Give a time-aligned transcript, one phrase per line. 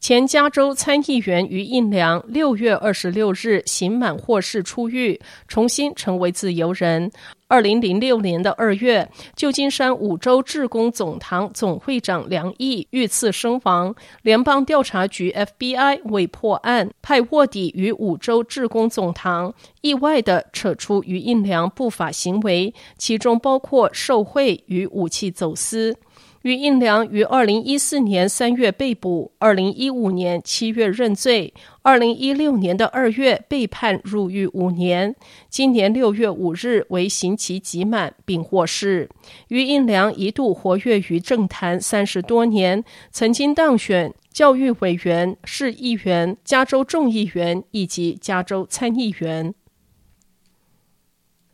[0.00, 7.12] 前加州参议员于印良六月二十六日刑满获释出狱，重新成为自由人。
[7.48, 13.94] 二零零六年的二月，旧金山五州志工总堂总会长梁毅遇刺身亡。
[14.22, 25.94] 联邦调查局 FBI 为破案，派卧底于五州志工总堂，意外地扯出于印良不法行为，其中包括受贿与武器走私。
[26.42, 31.52] 于印良于二零一四年三月被捕，二零一五年七月认罪，
[31.82, 35.14] 二零一六年的二月被判入狱五年，
[35.50, 39.10] 今年六月五日为刑期期满并获释。
[39.48, 49.54] 于印良一度活跃于政坛三十多年，曾经当选教育委员、市议员、加州众议员以及加州参议员。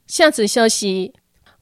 [0.07, 1.15] 下则消息。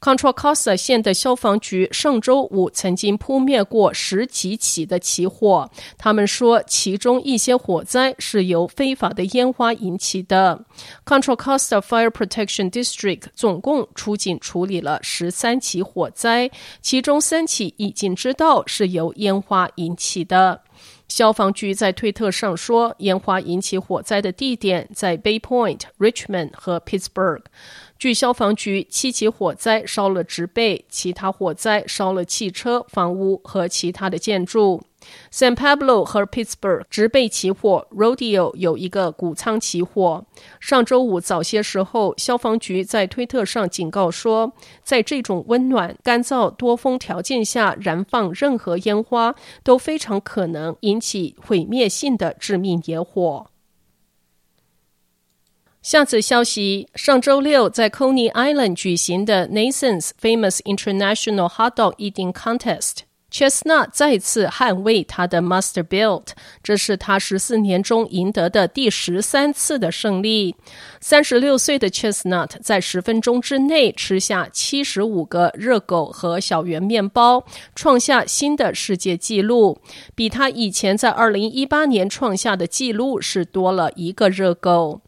[0.05, 10.63] Contra Costa 县的消防局上周五曾经扑灭过十几起的起火，他们说其中一些火灾是由非法的烟花引起的。
[11.07, 16.51] Contra Costa Fire Protection District 总共出警处理了十三起火灾，
[16.83, 20.61] 其中三起已经知道是由烟花引起的。
[21.09, 27.43] 消防局在推特上说，烟花引起火灾的地点在 Bay Point、Richmond 和 Pittsburgh。
[28.05, 34.83] 据消防局，七起火灾烧了植被，其他火灾烧了汽车、房屋和其他的建筑。
[35.33, 40.23] San Pablo 和 Pittsburgh 植被起火，Rodeo 有一个谷仓起火。
[40.61, 53.47] 上周五早些时候，消防局在推特上警告说，在这种温暖、干燥、多风条件下燃放任何烟花，都非常可能引起毁灭性的致命野火。
[55.85, 66.29] 下次消息：上周六在 Coney Island 举行的 Nathan's Famous International Hot Dog Eating Contest，Chesnut 再次捍卫他的 Master Built，
[66.63, 70.57] 这是他十四年中赢得的第十三次的胜利。
[71.03, 79.79] 三十六岁的 Chesnut 在十分钟之内吃下七十五个热狗和小圆面包，创下新的世界纪录，
[80.15, 85.03] 比他以前在二零一八年创下的纪录是多了一个热狗。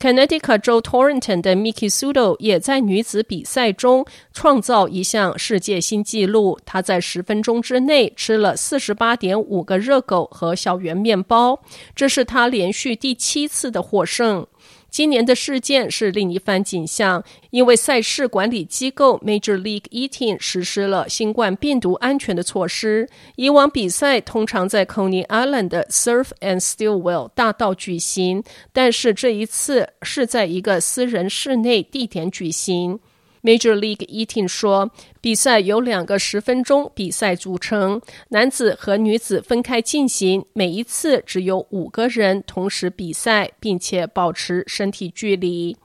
[0.00, 4.02] Connecticut 州 Torrington 的 Miki Sudo 也在女子比赛中
[4.32, 11.60] 创造一项世界新纪录，她在十分钟之内吃了四十八点五个热狗和小圆面包，
[11.94, 14.46] 这是她连续第七次的获胜。
[14.90, 23.08] 今年的事件是另一番景象，因为赛事管理机构 Major League Eating 实施了新冠病毒安全的措施。
[23.36, 32.98] 以往比赛通常在 Coney Island 的 Surf and Stillwell 大道举行，但是这一次是在一个私人室内地点举行。
[33.42, 34.90] Major League Eating 说，
[35.20, 45.76] 比赛由两个十分钟比赛组成，男子和女子分开进行，每一次只有五个人同时比赛，并且保持身体距离。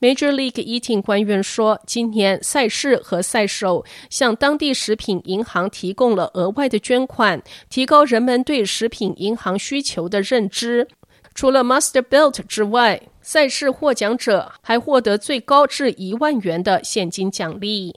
[0.00, 10.86] Major League Eating 官员说，今年赛事和赛手向当地食品银行提供了额外的捐款，提高人们对食品银行需求的认知。
[11.34, 17.96] 除了 Master Built 之外，赛事获奖者还获得最高至一万元的现金奖励。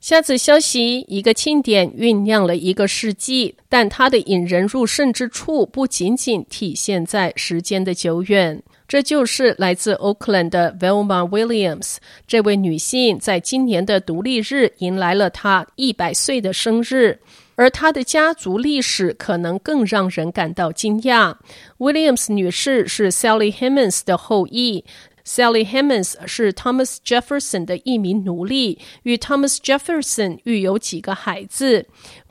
[0.00, 8.62] 下次消息，一个庆典酝酿了一个世纪，但它的引人入胜之处不仅仅体现在时间的久远。
[8.86, 11.96] 这就是来自 Oakland 的 Velma Williams，
[12.28, 17.18] 这位女性在今年的独立日迎来了她一百岁的生日。
[17.58, 21.34] 而他的家族历史可能更让人感到惊讶。
[21.78, 24.84] Williams 女士是 Sally Hemings 的后裔。
[25.24, 31.86] Sally Hemings 是 Thomas Jefferson 的一名奴隶，与 Thomas Jefferson 育有几个孩子。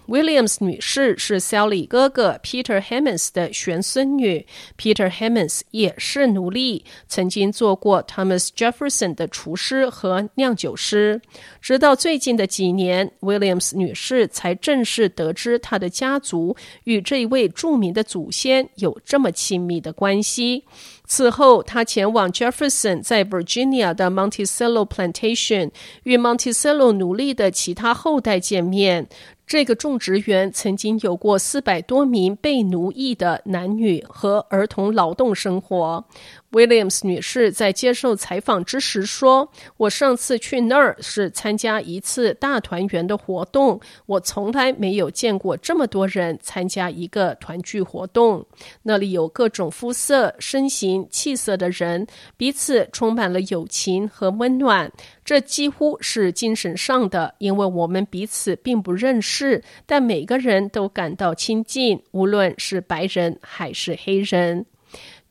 [0.08, 4.46] Williams 女士是 Sally 哥哥 Peter Hemings 的玄孙女
[4.78, 11.22] ，Peter Hemings 也是奴隶，曾经做过 Thomas Jefferson 的厨师和酿酒师。
[11.62, 16.56] 直到最近的几年，Williams 女士才正式得知她的家族
[16.86, 20.64] 与这一位著名的祖先有这么亲密的关系。
[21.06, 25.72] 此后，她前往 Jefferson 在 Virginia 的 Monticello Plantation，
[26.04, 29.08] 与 Monticello 奴隶的其他后代见面。
[29.48, 36.06] 这个种植园曾经有过四百多名被奴役的男女和儿童劳动生活。
[36.52, 48.46] Williams 女士在接受采访之时说：“我上次去那儿是参加一次大团圆的活动，我从来没有见过这么多人参加一个团聚活动。
[48.84, 52.08] 那里有各种肤色、身形、气色的人，
[52.38, 54.90] 彼此充满了友情和温暖。
[55.26, 64.66] 这几乎是精神上的，因为我们彼此并不认识，但每个人都感到亲近，无论是白人还是黑人。”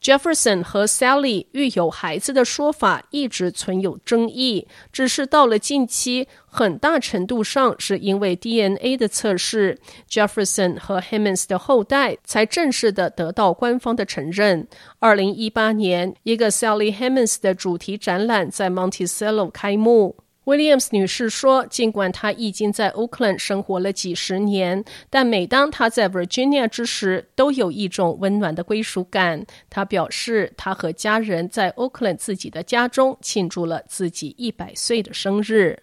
[0.07, 14.69] Jefferson 和 Sally 育有孩子的说法一直存有争议，只是到了近期，很大程度上是因为 DNA 的测试，Jefferson 和 Hemans 的后代才正式的得到官方的承认。
[15.01, 20.15] 二零一八年，一个 Sally Hemans 的主题展览在 Monticello 开幕。
[20.47, 35.83] Williams 女士说：“尽管她已经在 Oakland 生活了几十年，但每当她在 Virginia 之时，都有一种温暖的归属感。”她表示，她和家人在 Oakland 自己的家中庆祝了自己一百岁的生日。